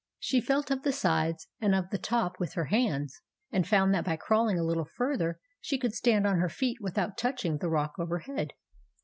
She 0.17 0.41
felt 0.41 0.71
of 0.71 0.81
the 0.81 0.91
sides 0.91 1.47
and 1.59 1.75
of 1.75 1.91
the 1.91 1.99
top 1.99 2.39
with 2.39 2.53
her 2.53 2.65
hands, 2.73 3.21
and 3.51 3.67
found 3.67 3.93
that 3.93 4.05
by 4.05 4.15
crawling 4.15 4.57
a 4.57 4.63
little 4.63 4.89
further 4.97 5.39
she 5.59 5.77
could 5.77 5.93
stand 5.93 6.25
on 6.25 6.39
her 6.39 6.49
feet 6.49 6.77
without 6.81 7.19
touching 7.19 7.59
the 7.59 7.69
rock 7.69 7.93
overhead. 7.99 8.53